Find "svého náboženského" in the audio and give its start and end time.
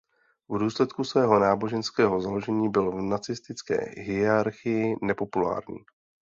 1.03-2.21